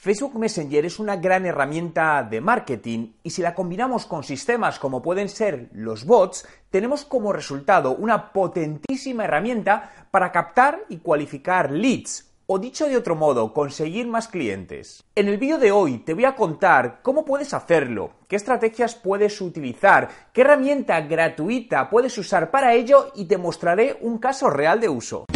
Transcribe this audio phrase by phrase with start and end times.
[0.00, 5.02] Facebook Messenger es una gran herramienta de marketing y si la combinamos con sistemas como
[5.02, 12.30] pueden ser los bots, tenemos como resultado una potentísima herramienta para captar y cualificar leads,
[12.46, 15.02] o dicho de otro modo, conseguir más clientes.
[15.16, 19.40] En el vídeo de hoy te voy a contar cómo puedes hacerlo, qué estrategias puedes
[19.40, 24.90] utilizar, qué herramienta gratuita puedes usar para ello y te mostraré un caso real de
[24.90, 25.26] uso.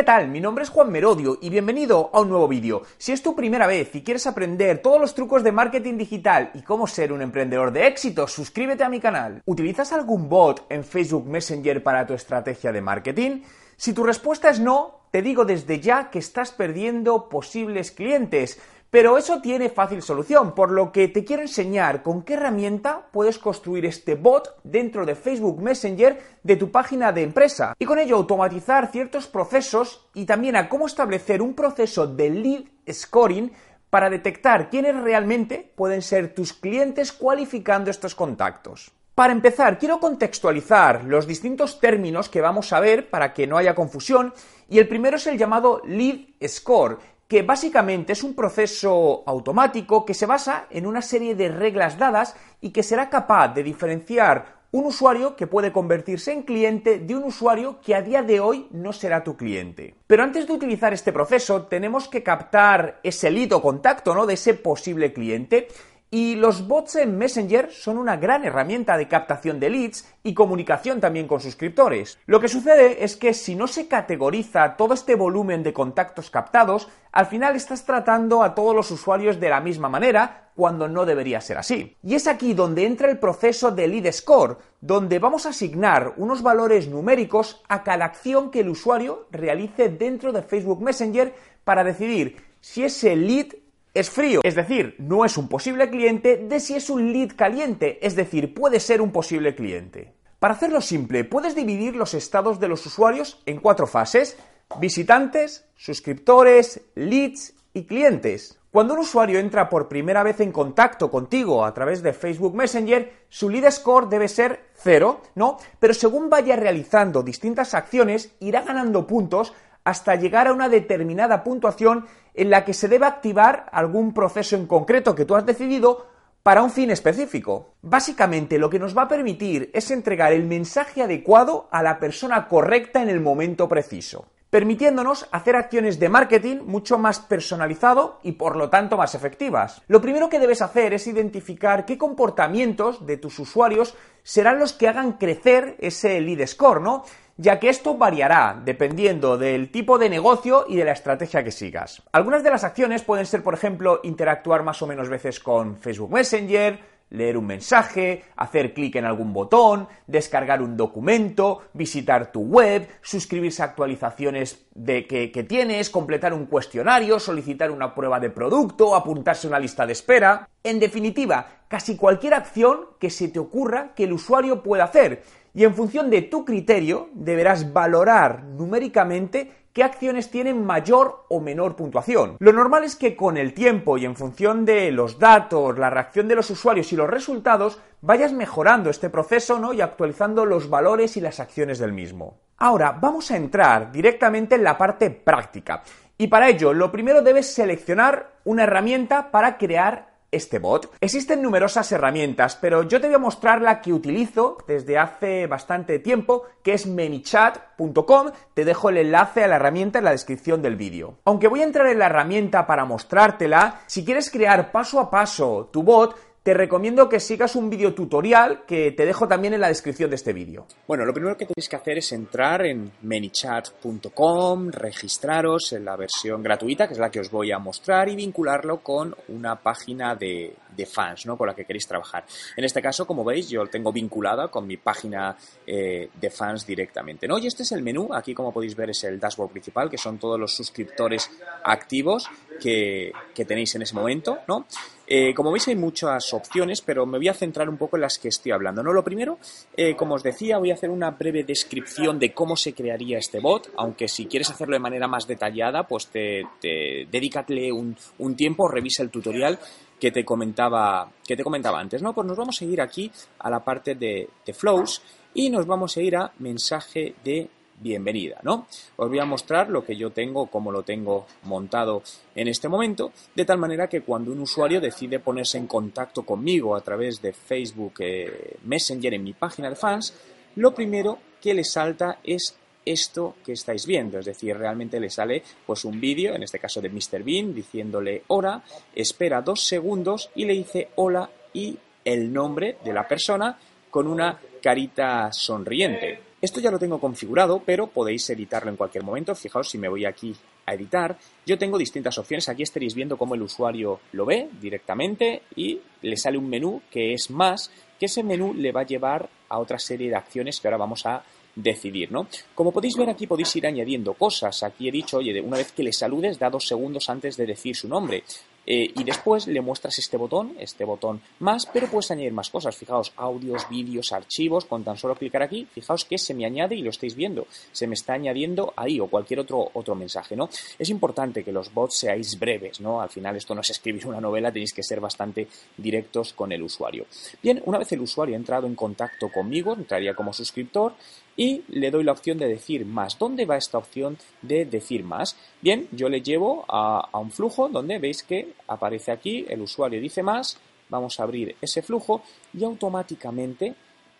[0.00, 0.28] ¿Qué tal?
[0.28, 2.84] Mi nombre es Juan Merodio y bienvenido a un nuevo vídeo.
[2.96, 6.62] Si es tu primera vez y quieres aprender todos los trucos de marketing digital y
[6.62, 9.42] cómo ser un emprendedor de éxito, suscríbete a mi canal.
[9.44, 13.42] ¿Utilizas algún bot en Facebook Messenger para tu estrategia de marketing?
[13.76, 18.58] Si tu respuesta es no, te digo desde ya que estás perdiendo posibles clientes.
[18.90, 23.38] Pero eso tiene fácil solución, por lo que te quiero enseñar con qué herramienta puedes
[23.38, 28.16] construir este bot dentro de Facebook Messenger de tu página de empresa y con ello
[28.16, 33.52] automatizar ciertos procesos y también a cómo establecer un proceso de lead scoring
[33.90, 38.90] para detectar quiénes realmente pueden ser tus clientes cualificando estos contactos.
[39.14, 43.74] Para empezar, quiero contextualizar los distintos términos que vamos a ver para que no haya
[43.74, 44.32] confusión
[44.68, 46.98] y el primero es el llamado lead score,
[47.30, 52.34] que básicamente es un proceso automático que se basa en una serie de reglas dadas
[52.60, 57.22] y que será capaz de diferenciar un usuario que puede convertirse en cliente de un
[57.22, 59.94] usuario que a día de hoy no será tu cliente.
[60.08, 64.26] Pero antes de utilizar este proceso tenemos que captar ese lead o contacto ¿no?
[64.26, 65.68] de ese posible cliente
[66.10, 71.00] y los bots en Messenger son una gran herramienta de captación de leads y comunicación
[71.00, 72.18] también con suscriptores.
[72.26, 76.88] Lo que sucede es que si no se categoriza todo este volumen de contactos captados,
[77.12, 81.40] al final estás tratando a todos los usuarios de la misma manera cuando no debería
[81.40, 81.96] ser así.
[82.02, 86.42] Y es aquí donde entra el proceso de lead score, donde vamos a asignar unos
[86.42, 91.32] valores numéricos a cada acción que el usuario realice dentro de Facebook Messenger
[91.62, 93.54] para decidir si ese lead
[93.92, 97.98] es frío, es decir, no es un posible cliente, de si es un lead caliente,
[98.06, 100.14] es decir, puede ser un posible cliente.
[100.38, 104.38] Para hacerlo simple, puedes dividir los estados de los usuarios en cuatro fases,
[104.78, 108.58] visitantes, suscriptores, leads y clientes.
[108.70, 113.24] Cuando un usuario entra por primera vez en contacto contigo a través de Facebook Messenger,
[113.28, 115.58] su lead score debe ser cero, ¿no?
[115.80, 119.52] Pero según vaya realizando distintas acciones, irá ganando puntos
[119.84, 124.66] hasta llegar a una determinada puntuación en la que se debe activar algún proceso en
[124.66, 126.06] concreto que tú has decidido
[126.42, 127.74] para un fin específico.
[127.82, 132.48] Básicamente lo que nos va a permitir es entregar el mensaje adecuado a la persona
[132.48, 138.56] correcta en el momento preciso permitiéndonos hacer acciones de marketing mucho más personalizado y por
[138.56, 139.80] lo tanto más efectivas.
[139.86, 144.88] Lo primero que debes hacer es identificar qué comportamientos de tus usuarios serán los que
[144.88, 147.04] hagan crecer ese lead score, ¿no?
[147.40, 152.02] ya que esto variará dependiendo del tipo de negocio y de la estrategia que sigas.
[152.12, 156.12] Algunas de las acciones pueden ser, por ejemplo, interactuar más o menos veces con Facebook
[156.12, 156.78] Messenger,
[157.10, 163.62] leer un mensaje, hacer clic en algún botón, descargar un documento, visitar tu web, suscribirse
[163.62, 169.46] a actualizaciones de que, que, tienes, completar un cuestionario, solicitar una prueba de producto, apuntarse
[169.46, 170.48] a una lista de espera.
[170.62, 175.22] En definitiva, casi cualquier acción que se te ocurra que el usuario pueda hacer
[175.52, 181.76] y en función de tu criterio deberás valorar numéricamente qué acciones tienen mayor o menor
[181.76, 182.36] puntuación.
[182.38, 186.28] Lo normal es que con el tiempo y en función de los datos, la reacción
[186.28, 189.72] de los usuarios y los resultados, vayas mejorando este proceso ¿no?
[189.72, 192.38] y actualizando los valores y las acciones del mismo.
[192.56, 195.82] Ahora vamos a entrar directamente en la parte práctica.
[196.18, 200.92] Y para ello, lo primero debes seleccionar una herramienta para crear este bot.
[201.00, 205.98] Existen numerosas herramientas, pero yo te voy a mostrar la que utilizo desde hace bastante
[205.98, 208.30] tiempo, que es menichat.com.
[208.54, 211.18] Te dejo el enlace a la herramienta en la descripción del vídeo.
[211.24, 215.68] Aunque voy a entrar en la herramienta para mostrártela, si quieres crear paso a paso
[215.72, 219.68] tu bot, te recomiendo que sigas un video tutorial que te dejo también en la
[219.68, 220.66] descripción de este vídeo.
[220.86, 226.42] Bueno, lo primero que tenéis que hacer es entrar en menichat.com, registraros en la versión
[226.42, 230.54] gratuita, que es la que os voy a mostrar, y vincularlo con una página de,
[230.76, 231.36] de fans, ¿no?
[231.36, 232.24] Con la que queréis trabajar.
[232.56, 235.36] En este caso, como veis, yo lo tengo vinculada con mi página
[235.66, 237.38] eh, de fans directamente, ¿no?
[237.38, 238.08] Y este es el menú.
[238.12, 241.30] Aquí, como podéis ver, es el dashboard principal, que son todos los suscriptores
[241.64, 242.28] activos
[242.60, 244.66] que, que tenéis en ese momento, ¿no?
[245.12, 248.16] Eh, como veis hay muchas opciones, pero me voy a centrar un poco en las
[248.16, 248.80] que estoy hablando.
[248.84, 248.92] ¿no?
[248.92, 249.40] Lo primero,
[249.76, 253.40] eh, como os decía, voy a hacer una breve descripción de cómo se crearía este
[253.40, 258.36] bot, aunque si quieres hacerlo de manera más detallada, pues te, te dedícate un, un
[258.36, 259.58] tiempo, revisa el tutorial
[260.00, 262.02] que te comentaba, que te comentaba antes.
[262.02, 262.12] ¿no?
[262.12, 265.02] Pues nos vamos a ir aquí a la parte de, flows
[265.34, 267.48] y nos vamos a ir a mensaje de
[267.78, 268.66] bienvenida, ¿no?
[268.96, 272.02] Os voy a mostrar lo que yo tengo, cómo lo tengo montado
[272.34, 276.76] en este momento, de tal manera que cuando un usuario decide ponerse en contacto conmigo
[276.76, 280.12] a través de Facebook eh, Messenger en mi página de fans,
[280.56, 282.54] lo primero que le salta es
[282.84, 286.80] esto que estáis viendo, es decir, realmente le sale pues un vídeo, en este caso
[286.80, 287.22] de Mr.
[287.22, 288.62] Bean, diciéndole hola,
[288.94, 293.58] espera dos segundos y le dice hola y el nombre de la persona
[293.90, 296.30] con una carita sonriente.
[296.40, 299.34] Esto ya lo tengo configurado, pero podéis editarlo en cualquier momento.
[299.34, 300.34] Fijaos si me voy aquí
[300.64, 301.18] a editar.
[301.44, 302.48] Yo tengo distintas opciones.
[302.48, 307.12] Aquí estaréis viendo cómo el usuario lo ve directamente y le sale un menú que
[307.12, 310.68] es más, que ese menú le va a llevar a otra serie de acciones que
[310.68, 311.22] ahora vamos a
[311.62, 312.26] decidir, ¿no?
[312.54, 314.62] Como podéis ver aquí podéis ir añadiendo cosas.
[314.62, 317.76] Aquí he dicho, oye, una vez que le saludes, da dos segundos antes de decir
[317.76, 318.24] su nombre.
[318.66, 322.76] Eh, y después le muestras este botón, este botón más, pero puedes añadir más cosas.
[322.76, 326.82] Fijaos, audios, vídeos, archivos, con tan solo clicar aquí, fijaos que se me añade y
[326.82, 327.46] lo estáis viendo.
[327.72, 330.48] Se me está añadiendo ahí o cualquier otro, otro mensaje, ¿no?
[330.78, 333.00] Es importante que los bots seáis breves, ¿no?
[333.00, 336.62] Al final esto no es escribir una novela, tenéis que ser bastante directos con el
[336.62, 337.06] usuario.
[337.42, 340.94] Bien, una vez el usuario ha entrado en contacto conmigo, entraría como suscriptor
[341.36, 343.18] y le doy la opción de decir más.
[343.18, 345.36] ¿Dónde va esta opción de decir más?
[345.60, 350.22] Bien, yo le llevo a, un flujo donde veis que aparece aquí, el usuario dice
[350.22, 352.22] más, vamos a abrir ese flujo
[352.52, 353.74] y automáticamente,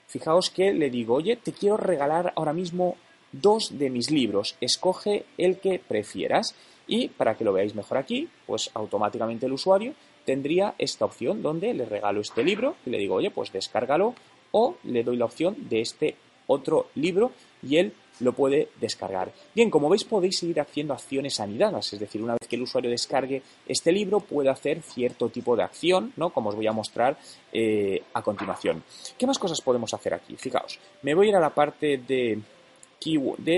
[0.07, 2.97] fijaos que le digo, oye, te quiero regalar ahora mismo
[3.33, 6.55] dos de mis libros, escoge el que prefieras
[6.87, 11.73] y para que lo veáis mejor aquí, pues automáticamente el usuario tendría esta opción donde
[11.75, 14.15] le regalo este libro y le digo, oye, pues descárgalo
[14.53, 16.17] o le doy la opción de este
[16.51, 17.33] otro libro
[17.63, 19.33] y él lo puede descargar.
[19.55, 22.91] Bien, como veis podéis seguir haciendo acciones anidadas, es decir, una vez que el usuario
[22.91, 26.31] descargue este libro puede hacer cierto tipo de acción, ¿no?
[26.31, 27.17] Como os voy a mostrar
[27.53, 28.83] eh, a continuación.
[29.17, 30.37] ¿Qué más cosas podemos hacer aquí?
[30.37, 32.39] Fijaos, me voy a ir a la parte de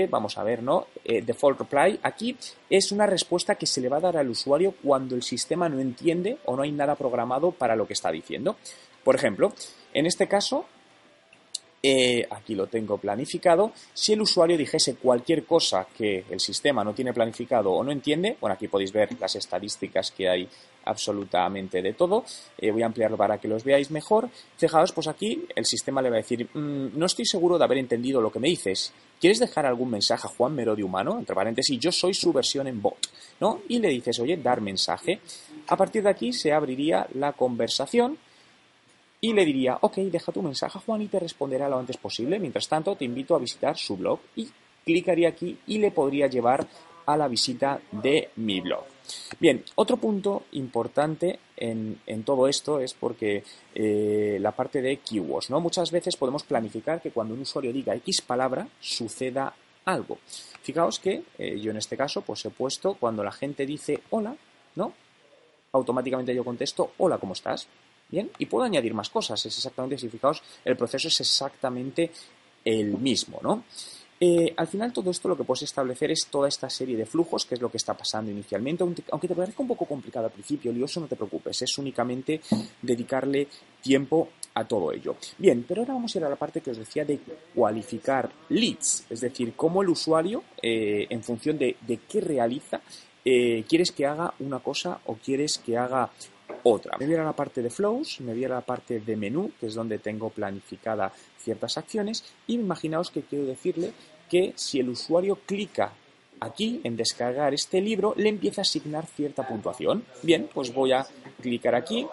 [0.09, 0.87] vamos a ver, ¿no?
[1.03, 1.99] Eh, default reply.
[2.03, 2.37] Aquí
[2.69, 5.79] es una respuesta que se le va a dar al usuario cuando el sistema no
[5.79, 8.55] entiende o no hay nada programado para lo que está diciendo.
[9.03, 9.51] Por ejemplo,
[9.93, 10.65] en este caso
[11.85, 13.73] eh, aquí lo tengo planificado.
[13.93, 18.37] Si el usuario dijese cualquier cosa que el sistema no tiene planificado o no entiende,
[18.39, 20.47] bueno, aquí podéis ver las estadísticas que hay
[20.85, 22.23] absolutamente de todo.
[22.57, 24.29] Eh, voy a ampliarlo para que los veáis mejor.
[24.55, 27.79] Fijaos, pues aquí el sistema le va a decir, mmm, no estoy seguro de haber
[27.79, 28.93] entendido lo que me dices.
[29.19, 31.19] ¿Quieres dejar algún mensaje a Juan Merodio Humano?
[31.19, 33.09] Entre paréntesis, yo soy su versión en bot,
[33.41, 33.59] ¿no?
[33.67, 35.19] Y le dices, oye, dar mensaje.
[35.67, 38.17] A partir de aquí se abriría la conversación
[39.23, 42.39] y le diría, ok, deja tu mensaje a Juan y te responderá lo antes posible.
[42.39, 44.49] Mientras tanto, te invito a visitar su blog y
[44.83, 46.67] clicaría aquí y le podría llevar
[47.05, 48.83] a la visita de mi blog.
[49.39, 55.49] Bien, otro punto importante en, en todo esto es porque eh, la parte de keywords,
[55.49, 55.61] ¿no?
[55.61, 59.53] Muchas veces podemos planificar que cuando un usuario diga X palabra suceda
[59.85, 60.17] algo.
[60.63, 64.35] Fijaos que eh, yo en este caso pues he puesto cuando la gente dice hola,
[64.75, 64.91] ¿no?
[65.71, 67.69] Automáticamente yo contesto hola, ¿cómo estás?
[68.13, 69.43] Bien, y puedo añadir más cosas.
[69.43, 72.11] Es exactamente, si fijaos, el proceso es exactamente
[72.63, 73.63] el mismo, ¿no?
[74.19, 77.43] Eh, al final todo esto lo que puedes establecer es toda esta serie de flujos,
[77.47, 80.71] que es lo que está pasando inicialmente, aunque te parezca un poco complicado al principio,
[80.71, 82.39] lioso, no te preocupes, es únicamente
[82.83, 83.47] dedicarle
[83.81, 85.15] tiempo a todo ello.
[85.39, 87.19] Bien, pero ahora vamos a ir a la parte que os decía de
[87.55, 92.79] cualificar leads, es decir, cómo el usuario, eh, en función de, de qué realiza,
[93.25, 96.11] eh, quieres que haga una cosa o quieres que haga
[96.63, 96.97] otra.
[96.97, 99.67] Me voy a la parte de flows, me voy a la parte de menú, que
[99.67, 103.93] es donde tengo planificada ciertas acciones, y imaginaos que quiero decirle
[104.29, 105.93] que si el usuario clica
[106.39, 110.03] aquí en descargar este libro, le empieza a asignar cierta puntuación.
[110.21, 111.05] Bien, pues voy a
[111.41, 112.07] clicar aquí.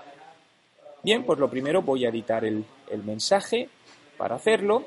[1.03, 2.65] Bien, pues lo primero voy a editar el,
[3.05, 3.69] mensaje
[4.17, 4.85] para hacerlo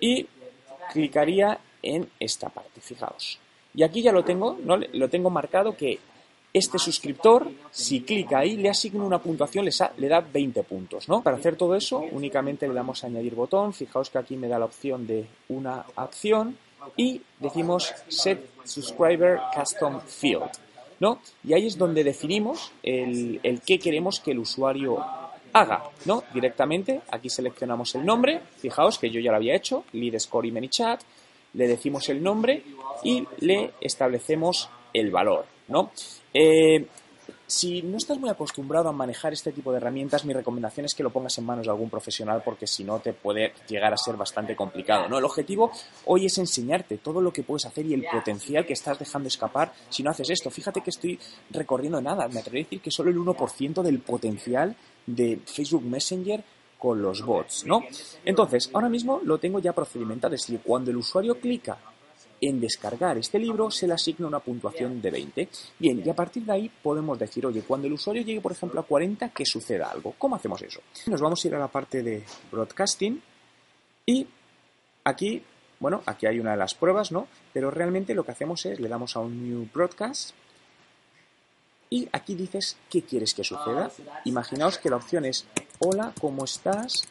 [0.00, 0.26] y
[0.92, 3.38] clicaría en esta parte, fijaos.
[3.74, 4.76] Y aquí ya lo tengo, ¿no?
[4.76, 5.98] lo tengo marcado que
[6.58, 11.22] este suscriptor, si clica ahí, le asigna una puntuación, le, da 20 puntos, ¿no?
[11.22, 13.72] Para hacer todo eso, únicamente le damos a añadir botón.
[13.72, 16.56] Fijaos que aquí me da la opción de una acción
[16.96, 20.50] y decimos Set Subscriber Custom Field.
[21.00, 21.20] ¿no?
[21.44, 24.98] Y ahí es donde definimos el, el qué queremos que el usuario
[25.52, 26.24] haga, ¿no?
[26.34, 30.52] Directamente, aquí seleccionamos el nombre, fijaos que yo ya lo había hecho, lead score y
[30.52, 31.00] ManyChat,
[31.54, 32.62] le decimos el nombre
[33.02, 35.92] y le establecemos el valor, ¿no?
[36.32, 36.86] Eh,
[37.48, 41.02] si no estás muy acostumbrado a manejar este tipo de herramientas, mi recomendación es que
[41.02, 44.16] lo pongas en manos de algún profesional porque si no te puede llegar a ser
[44.16, 45.08] bastante complicado.
[45.08, 45.16] ¿no?
[45.16, 45.72] El objetivo
[46.04, 49.72] hoy es enseñarte todo lo que puedes hacer y el potencial que estás dejando escapar
[49.88, 50.50] si no haces esto.
[50.50, 51.18] Fíjate que estoy
[51.48, 52.28] recorriendo nada.
[52.28, 54.76] Me atrevería a decir que solo el 1% del potencial
[55.06, 56.44] de Facebook Messenger
[56.78, 57.82] con los bots, ¿no?
[58.26, 61.76] Entonces, ahora mismo lo tengo ya procedimentado, es decir, cuando el usuario clica
[62.40, 65.48] en descargar este libro se le asigna una puntuación de 20.
[65.78, 68.80] Bien, y a partir de ahí podemos decir, oye, cuando el usuario llegue, por ejemplo,
[68.80, 70.14] a 40, que suceda algo.
[70.18, 70.80] ¿Cómo hacemos eso?
[71.06, 73.20] Nos vamos a ir a la parte de broadcasting
[74.06, 74.26] y
[75.04, 75.42] aquí,
[75.80, 77.28] bueno, aquí hay una de las pruebas, ¿no?
[77.52, 80.32] Pero realmente lo que hacemos es, le damos a un New Broadcast
[81.90, 83.90] y aquí dices qué quieres que suceda.
[84.24, 85.46] Imaginaos que la opción es,
[85.78, 87.08] hola, ¿cómo estás?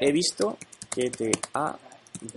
[0.00, 0.56] He visto
[0.90, 1.76] que te ha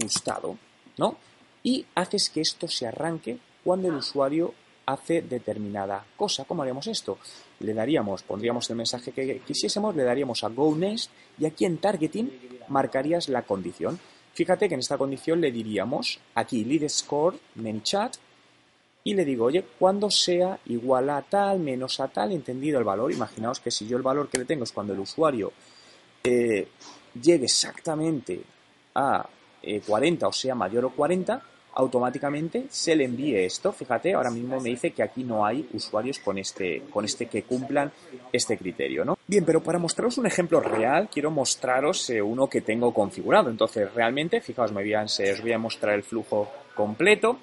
[0.01, 0.57] gustado,
[0.97, 1.17] ¿no?
[1.65, 4.53] Y haces que esto se arranque cuando el usuario
[4.85, 6.45] hace determinada cosa.
[6.45, 7.17] ¿Cómo haríamos esto?
[7.59, 11.79] Le daríamos, pondríamos el mensaje que quisiésemos, le daríamos a Go Next y aquí en
[11.79, 12.31] Targeting
[12.67, 13.99] marcarías la condición.
[14.35, 17.39] Fíjate que en esta condición le diríamos aquí lead score,
[17.81, 18.15] chat
[19.03, 23.11] y le digo, oye, cuando sea igual a tal, menos a tal, entendido el valor.
[23.11, 25.51] Imaginaos que si yo el valor que le tengo es cuando el usuario
[26.23, 26.67] eh,
[27.19, 28.39] llegue exactamente
[28.93, 29.27] a
[29.87, 31.41] 40 eh, o sea mayor o 40,
[31.75, 33.71] automáticamente se le envíe esto.
[33.71, 37.43] Fíjate, ahora mismo me dice que aquí no hay usuarios con este, con este que
[37.43, 37.91] cumplan
[38.31, 39.17] este criterio, ¿no?
[39.27, 43.49] Bien, pero para mostraros un ejemplo real, quiero mostraros eh, uno que tengo configurado.
[43.49, 47.39] Entonces, realmente, fijaos, me voy a, os voy a mostrar el flujo completo,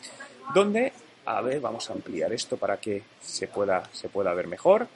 [0.55, 0.93] donde,
[1.27, 4.89] a ver, vamos a ampliar esto para que se pueda, se pueda ver mejor.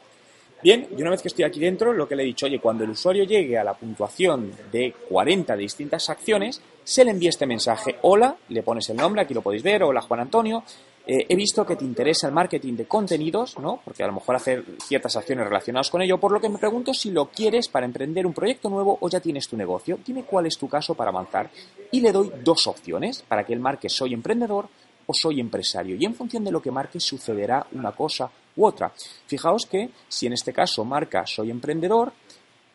[0.66, 2.82] Bien, y una vez que estoy aquí dentro, lo que le he dicho, oye, cuando
[2.82, 7.46] el usuario llegue a la puntuación de 40 de distintas acciones, se le envía este
[7.46, 7.98] mensaje.
[8.02, 10.64] Hola, le pones el nombre, aquí lo podéis ver, hola Juan Antonio.
[11.06, 13.80] Eh, he visto que te interesa el marketing de contenidos, ¿no?
[13.84, 16.92] Porque a lo mejor hacer ciertas acciones relacionadas con ello, por lo que me pregunto
[16.92, 20.00] si lo quieres para emprender un proyecto nuevo o ya tienes tu negocio.
[20.04, 21.48] Dime cuál es tu caso para avanzar.
[21.92, 24.66] Y le doy dos opciones para que él marque soy emprendedor
[25.06, 25.94] o soy empresario.
[25.94, 28.28] Y en función de lo que marque sucederá una cosa
[28.64, 28.92] otra.
[29.26, 32.12] Fijaos que si en este caso marca soy emprendedor,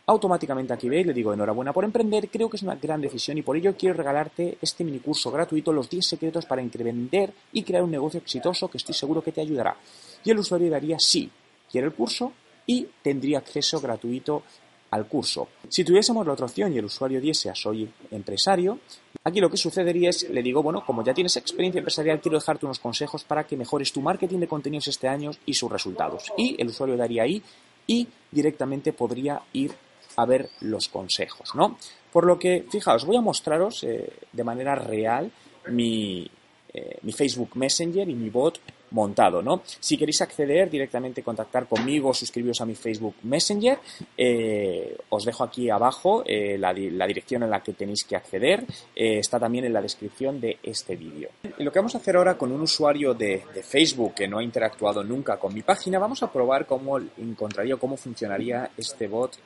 [0.08, 3.42] automáticamente aquí veis, le digo enhorabuena por emprender, creo que es una gran decisión y
[3.42, 7.84] por ello quiero regalarte este mini curso gratuito, los 10 secretos para emprender y crear
[7.84, 9.76] un negocio exitoso que estoy seguro que te ayudará.
[10.24, 11.30] Y el usuario daría sí,
[11.72, 12.34] quiere el curso
[12.66, 14.44] y tendría acceso gratuito
[14.92, 15.48] al curso.
[15.70, 18.80] Si tuviésemos la otra opción y el usuario diese a soy empresario,
[19.24, 22.66] aquí lo que sucedería es, le digo, bueno, como ya tienes experiencia empresarial, quiero dejarte
[22.66, 26.32] unos consejos para que mejores tu marketing de contenidos este año y sus resultados.
[26.38, 27.42] Y el usuario daría ahí
[27.88, 29.74] y directamente podría ir
[30.18, 31.78] a ver los consejos, ¿no?
[32.12, 35.32] Por lo que, fijaos, voy a mostraros eh, de manera real
[35.68, 36.30] mi,
[36.74, 38.60] eh, mi Facebook Messenger y mi bot
[38.92, 39.62] montado, ¿no?
[39.80, 43.80] Si queréis acceder directamente, contactar conmigo, suscribiros a mi Facebook Messenger,
[44.18, 48.64] eh, os dejo aquí abajo eh, la, dirección en la que tenéis que acceder,
[48.96, 51.30] eh, está también en la descripción de este vídeo.
[51.58, 54.44] Y lo que vamos a hacer ahora con un usuario de, Facebook que no ha
[54.44, 59.38] interactuado nunca con mi página, vamos a probar cómo encontraría, cómo funcionaría este bot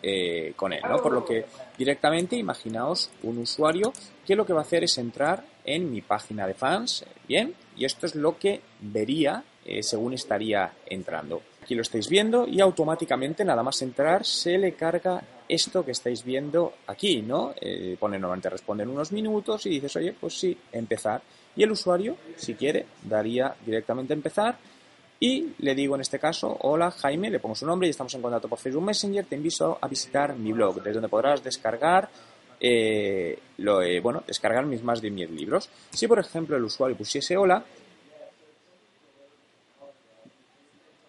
[0.55, 0.97] con él, ¿no?
[0.97, 1.45] Por lo que
[1.77, 3.91] directamente imaginaos un usuario
[4.25, 7.86] que lo que va a hacer es entrar en mi página de fans, bien, y
[7.86, 11.41] esto es lo que vería eh, según estaría entrando.
[11.62, 16.24] Aquí lo estáis viendo y automáticamente nada más entrar se le carga esto que estáis
[16.24, 17.53] viendo aquí, ¿no?
[17.60, 21.22] Eh, pone normalmente responde en unos minutos y dices, oye, pues sí, empezar.
[21.55, 24.58] Y el usuario, si quiere, daría directamente empezar
[25.20, 28.22] y le digo en este caso, hola Jaime, le pongo su nombre y estamos en
[28.22, 32.10] contacto por Facebook Messenger, te invito a visitar mi blog, desde donde podrás descargar
[32.67, 35.69] eh, lo, eh, bueno, descargar mis más de mil libros.
[35.91, 37.63] Si por ejemplo el usuario pusiese hola,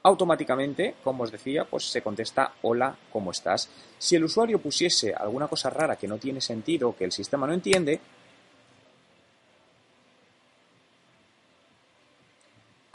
[0.02, 3.70] automáticamente, como os decía, pues se contesta hola, ¿cómo estás?
[3.98, 7.54] Si el usuario pusiese alguna cosa rara que no tiene sentido, que el sistema no
[7.54, 8.00] entiende,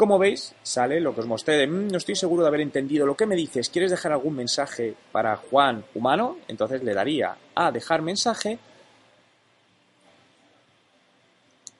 [0.01, 3.15] Como veis, sale lo que os mostré mm, no estoy seguro de haber entendido lo
[3.15, 3.69] que me dices.
[3.69, 6.39] ¿Quieres dejar algún mensaje para Juan humano?
[6.47, 8.57] Entonces le daría a dejar mensaje.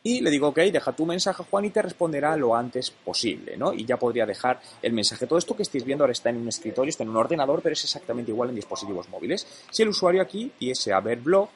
[0.03, 3.73] Y le digo, ok, deja tu mensaje Juan y te responderá lo antes posible, ¿no?
[3.73, 5.25] Y ya podría dejar el mensaje.
[5.25, 7.73] Todo esto que estáis viendo ahora está en un escritorio, está en un ordenador, pero
[7.73, 9.47] es exactamente igual en dispositivos móviles.
[9.71, 11.49] Si el usuario aquí diese a ver blog,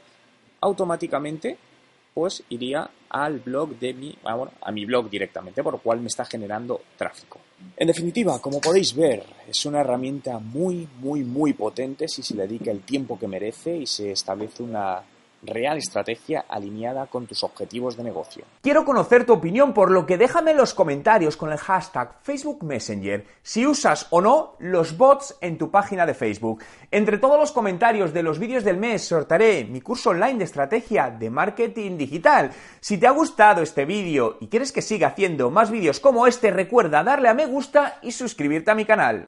[0.61, 1.59] automáticamente
[2.15, 5.99] pues iría al blog de mi, ah, bueno, a mi blog directamente, por lo cual
[5.99, 7.39] me está generando tráfico.
[7.75, 12.47] En definitiva, como podéis ver, es una herramienta muy, muy, muy potente si se le
[12.47, 15.03] dedica el tiempo que merece y se establece una
[15.45, 18.45] real estrategia alineada con tus objetivos de negocio.
[18.61, 22.63] Quiero conocer tu opinión, por lo que déjame en los comentarios con el hashtag Facebook
[22.63, 26.63] Messenger si usas o no los bots en tu página de Facebook.
[26.91, 31.09] Entre todos los comentarios de los vídeos del mes sortaré mi curso online de estrategia
[31.09, 32.51] de marketing digital.
[32.79, 36.51] Si te ha gustado este vídeo y quieres que siga haciendo más vídeos como este,
[36.51, 39.27] recuerda darle a me gusta y suscribirte a mi canal.